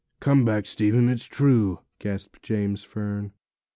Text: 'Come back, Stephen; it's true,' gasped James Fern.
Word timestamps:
'Come 0.19 0.43
back, 0.43 0.65
Stephen; 0.65 1.09
it's 1.09 1.27
true,' 1.27 1.81
gasped 1.99 2.41
James 2.41 2.83
Fern. 2.83 3.33